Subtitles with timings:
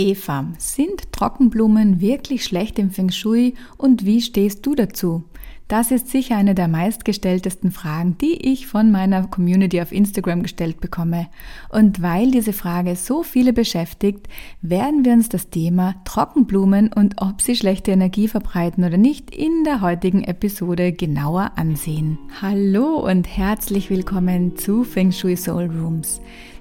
[0.00, 5.24] Eva, sind Trockenblumen wirklich schlecht im Feng Shui und wie stehst du dazu?
[5.68, 10.80] Das ist sicher eine der meistgestelltesten Fragen, die ich von meiner Community auf Instagram gestellt
[10.80, 11.28] bekomme.
[11.68, 14.26] Und weil diese Frage so viele beschäftigt,
[14.62, 19.64] werden wir uns das Thema Trockenblumen und ob sie schlechte Energie verbreiten oder nicht in
[19.64, 22.18] der heutigen Episode genauer ansehen.
[22.40, 26.22] Hallo und herzlich willkommen zu Feng Shui Soul Rooms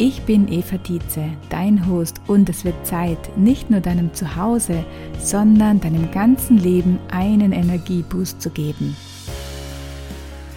[0.00, 4.84] Ich bin Eva Dietze, dein Host und es wird Zeit, nicht nur deinem Zuhause,
[5.18, 8.96] sondern deinem ganzen Leben einen Energieboost zu geben.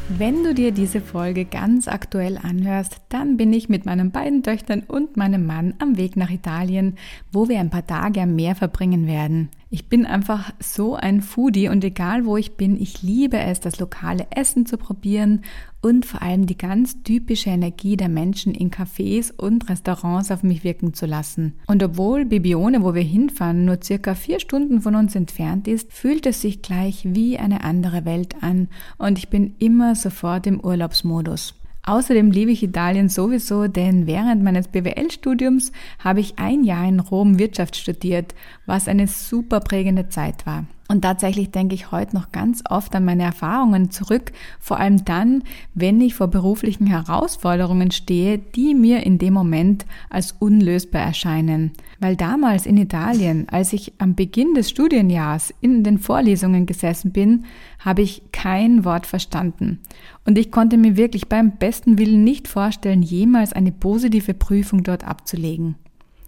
[0.10, 4.84] Wenn du dir diese Folge ganz aktuell anhörst, dann bin ich mit meinen beiden Töchtern
[4.88, 6.98] und meinem Mann am Weg nach Italien,
[7.32, 9.50] wo wir ein paar Tage am Meer verbringen werden.
[9.74, 13.80] Ich bin einfach so ein Foodie und egal wo ich bin, ich liebe es, das
[13.80, 15.44] lokale Essen zu probieren
[15.82, 20.66] und vor allem die ganz typische Energie der Menschen in Cafés und Restaurants auf mich
[20.66, 21.54] wirken zu lassen.
[21.68, 26.26] Und obwohl Bibione, wo wir hinfahren, nur circa vier Stunden von uns entfernt ist, fühlt
[26.26, 31.61] es sich gleich wie eine andere Welt an und ich bin immer sofort im Urlaubsmodus.
[31.84, 37.40] Außerdem liebe ich Italien sowieso, denn während meines BWL-Studiums habe ich ein Jahr in Rom
[37.40, 40.66] Wirtschaft studiert, was eine super prägende Zeit war.
[40.92, 45.42] Und tatsächlich denke ich heute noch ganz oft an meine Erfahrungen zurück, vor allem dann,
[45.74, 51.72] wenn ich vor beruflichen Herausforderungen stehe, die mir in dem Moment als unlösbar erscheinen.
[52.02, 57.46] Weil damals in Italien, als ich am Beginn des Studienjahrs in den Vorlesungen gesessen bin,
[57.80, 59.80] habe ich kein Wort verstanden.
[60.26, 65.08] Und ich konnte mir wirklich beim besten Willen nicht vorstellen, jemals eine positive Prüfung dort
[65.08, 65.76] abzulegen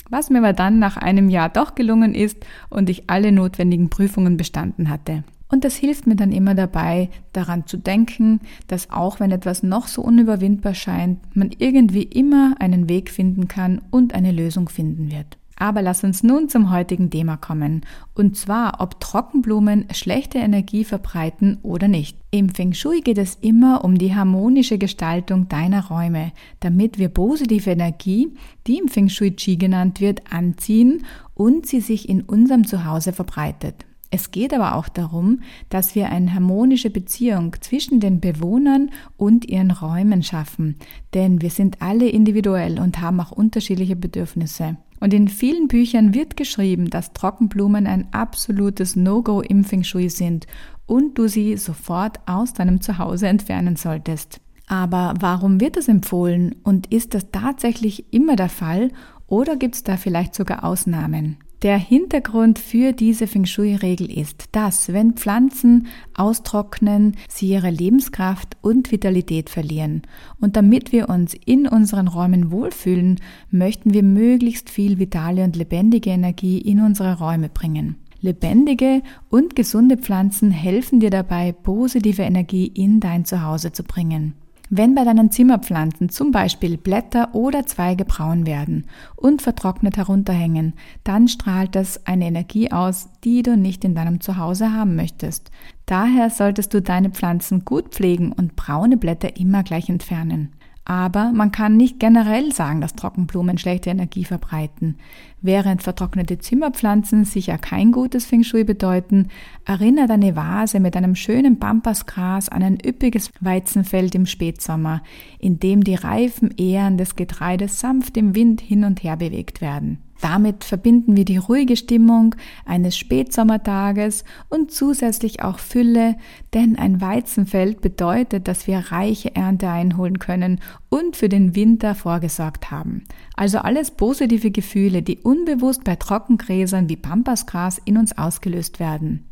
[0.09, 2.37] was mir aber dann nach einem Jahr doch gelungen ist
[2.69, 5.23] und ich alle notwendigen Prüfungen bestanden hatte.
[5.53, 9.87] Und das hilft mir dann immer dabei, daran zu denken, dass auch wenn etwas noch
[9.87, 15.37] so unüberwindbar scheint, man irgendwie immer einen Weg finden kann und eine Lösung finden wird.
[15.55, 17.81] Aber lass uns nun zum heutigen Thema kommen,
[18.15, 22.17] und zwar, ob Trockenblumen schlechte Energie verbreiten oder nicht.
[22.31, 27.69] Im Feng Shui geht es immer um die harmonische Gestaltung deiner Räume, damit wir positive
[27.69, 28.33] Energie,
[28.65, 31.05] die im Feng Shui Qi genannt wird, anziehen
[31.35, 33.85] und sie sich in unserem Zuhause verbreitet.
[34.15, 35.39] Es geht aber auch darum,
[35.69, 40.75] dass wir eine harmonische Beziehung zwischen den Bewohnern und ihren Räumen schaffen,
[41.15, 44.77] denn wir sind alle individuell und haben auch unterschiedliche Bedürfnisse.
[45.03, 50.47] Und in vielen Büchern wird geschrieben, dass Trockenblumen ein absolutes No-Go im Feng Shui sind
[50.85, 54.39] und du sie sofort aus deinem Zuhause entfernen solltest.
[54.65, 58.93] Aber warum wird das empfohlen und ist das tatsächlich immer der Fall
[59.27, 61.35] oder gibt es da vielleicht sogar Ausnahmen?
[61.63, 68.91] Der Hintergrund für diese Feng Shui-Regel ist, dass wenn Pflanzen austrocknen, sie ihre Lebenskraft und
[68.91, 70.01] Vitalität verlieren.
[70.41, 76.09] Und damit wir uns in unseren Räumen wohlfühlen, möchten wir möglichst viel vitale und lebendige
[76.09, 77.95] Energie in unsere Räume bringen.
[78.19, 84.33] Lebendige und gesunde Pflanzen helfen dir dabei, positive Energie in dein Zuhause zu bringen.
[84.75, 90.73] Wenn bei deinen Zimmerpflanzen zum Beispiel Blätter oder Zweige braun werden und vertrocknet herunterhängen,
[91.03, 95.51] dann strahlt das eine Energie aus, die du nicht in deinem Zuhause haben möchtest.
[95.85, 100.53] Daher solltest du deine Pflanzen gut pflegen und braune Blätter immer gleich entfernen.
[100.85, 104.97] Aber man kann nicht generell sagen, dass Trockenblumen schlechte Energie verbreiten.
[105.41, 109.29] Während vertrocknete Zimmerpflanzen sicher kein gutes Feng Shui bedeuten,
[109.65, 115.01] erinnert eine Vase mit einem schönen Pampasgras an ein üppiges Weizenfeld im Spätsommer,
[115.39, 120.02] in dem die reifen Ähren des Getreides sanft im Wind hin und her bewegt werden.
[120.21, 122.35] Damit verbinden wir die ruhige Stimmung
[122.65, 126.15] eines Spätsommertages und zusätzlich auch Fülle,
[126.53, 132.71] denn ein Weizenfeld bedeutet, dass wir reiche Ernte einholen können und für den Winter vorgesorgt
[132.71, 133.03] haben.
[133.35, 139.25] Also alles positive Gefühle, die unbewusst bei Trockengräsern wie Pampasgras in uns ausgelöst werden.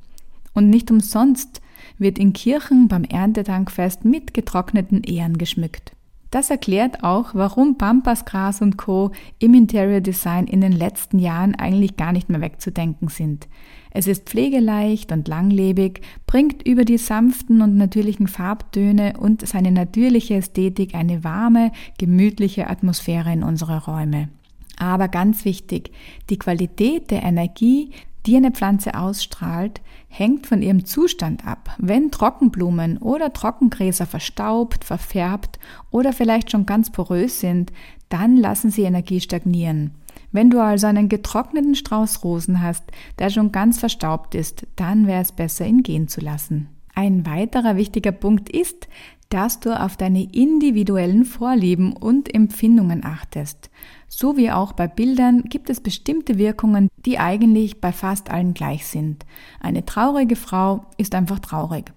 [0.54, 1.62] Und nicht umsonst
[1.98, 5.94] wird in Kirchen beim Erntedankfest mit getrockneten Ähren geschmückt.
[6.31, 9.12] Das erklärt auch, warum Pampasgras und Co.
[9.38, 13.50] im Interior Design in den letzten Jahren eigentlich gar nicht mehr wegzudenken sind.
[13.92, 20.36] Es ist pflegeleicht und langlebig, bringt über die sanften und natürlichen Farbtöne und seine natürliche
[20.36, 24.30] Ästhetik eine warme, gemütliche Atmosphäre in unsere Räume.
[24.77, 25.92] Aber ganz wichtig,
[26.30, 27.92] die Qualität der Energie,
[28.25, 31.75] die eine Pflanze ausstrahlt, hängt von ihrem Zustand ab.
[31.77, 35.59] Wenn Trockenblumen oder Trockengräser verstaubt, verfärbt
[35.89, 37.71] oder vielleicht schon ganz porös sind,
[38.09, 39.91] dann lassen sie Energie stagnieren.
[40.31, 42.83] Wenn du also einen getrockneten Strauß Rosen hast,
[43.19, 46.69] der schon ganz verstaubt ist, dann wäre es besser, ihn gehen zu lassen.
[46.94, 48.88] Ein weiterer wichtiger Punkt ist,
[49.29, 53.69] dass du auf deine individuellen Vorlieben und Empfindungen achtest.
[54.13, 58.86] So wie auch bei Bildern gibt es bestimmte Wirkungen, die eigentlich bei fast allen gleich
[58.86, 59.25] sind.
[59.62, 61.94] Eine traurige Frau ist einfach traurig.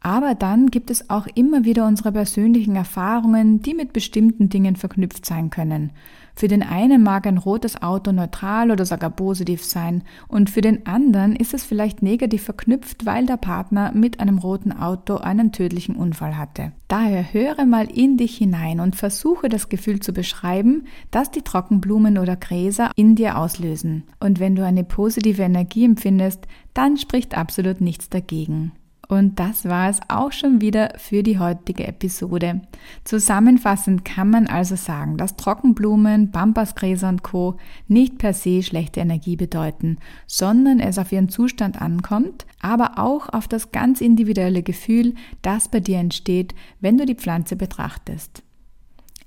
[0.00, 5.26] Aber dann gibt es auch immer wieder unsere persönlichen Erfahrungen, die mit bestimmten Dingen verknüpft
[5.26, 5.90] sein können.
[6.34, 10.86] Für den einen mag ein rotes Auto neutral oder sogar positiv sein und für den
[10.86, 15.96] anderen ist es vielleicht negativ verknüpft, weil der Partner mit einem roten Auto einen tödlichen
[15.96, 16.72] Unfall hatte.
[16.88, 22.18] Daher höre mal in dich hinein und versuche das Gefühl zu beschreiben, das die Trockenblumen
[22.18, 24.04] oder Gräser in dir auslösen.
[24.18, 28.72] Und wenn du eine positive Energie empfindest, dann spricht absolut nichts dagegen.
[29.10, 32.60] Und das war es auch schon wieder für die heutige Episode.
[33.02, 37.56] Zusammenfassend kann man also sagen, dass Trockenblumen, Pampasgräser und Co.
[37.88, 39.96] nicht per se schlechte Energie bedeuten,
[40.28, 45.80] sondern es auf ihren Zustand ankommt, aber auch auf das ganz individuelle Gefühl, das bei
[45.80, 48.44] dir entsteht, wenn du die Pflanze betrachtest.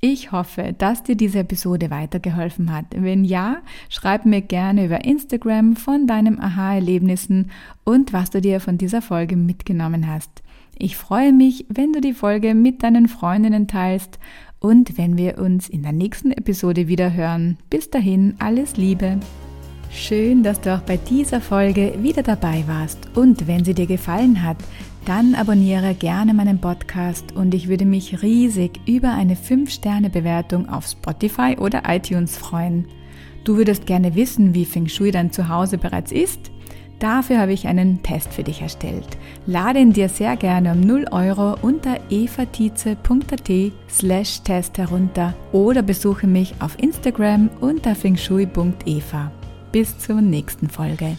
[0.06, 2.88] Ich hoffe, dass dir diese Episode weitergeholfen hat.
[2.94, 7.52] Wenn ja, schreib mir gerne über Instagram von deinen Aha-Erlebnissen
[7.86, 10.44] und was du dir von dieser Folge mitgenommen hast.
[10.78, 14.20] Ich freue mich, wenn du die Folge mit deinen Freundinnen teilst
[14.60, 17.58] und wenn wir uns in der nächsten Episode wieder hören.
[17.70, 19.22] Bis dahin, alles Liebe.
[19.90, 23.08] Schön, dass du auch bei dieser Folge wieder dabei warst.
[23.16, 24.58] Und wenn sie dir gefallen hat,
[25.06, 31.58] dann abonniere gerne meinen Podcast und ich würde mich riesig über eine 5-Sterne-Bewertung auf Spotify
[31.60, 32.86] oder iTunes freuen.
[33.44, 36.52] Du würdest gerne wissen, wie Feng Shui dein Zuhause bereits ist?
[37.00, 39.18] Dafür habe ich einen Test für dich erstellt.
[39.46, 43.52] Lade ihn dir sehr gerne um 0 Euro unter evatize.at
[43.90, 49.32] slash Test herunter oder besuche mich auf Instagram unter fengshui.eva.
[49.74, 51.18] Bis zur nächsten Folge.